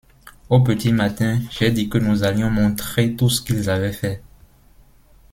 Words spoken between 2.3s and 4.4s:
montrer tout ce qu'ils avaient fait.